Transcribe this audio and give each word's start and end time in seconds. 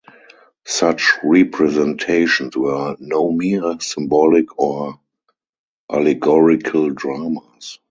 Such 0.65 1.11
representations 1.23 2.57
were 2.57 2.95
no 2.99 3.31
mere 3.31 3.77
symbolic 3.79 4.57
or 4.57 4.99
allegorical 5.91 6.89
dramas. 6.89 7.77